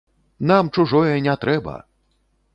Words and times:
Нам 0.51 0.71
чужое 0.77 1.13
не 1.29 1.37
трэба! 1.45 1.77